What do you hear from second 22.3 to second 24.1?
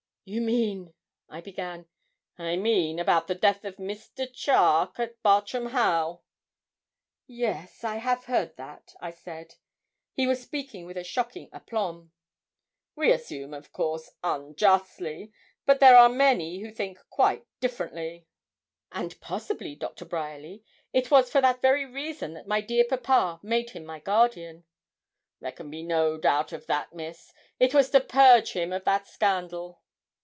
that my dear papa made him my